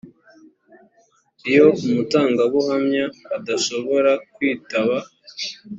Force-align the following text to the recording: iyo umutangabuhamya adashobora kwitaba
iyo 1.49 1.65
umutangabuhamya 1.87 3.05
adashobora 3.37 4.11
kwitaba 4.33 4.97